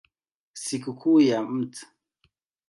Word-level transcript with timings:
Sikukuu 0.63 1.21
ya 1.21 1.41
Mt. 1.41 1.73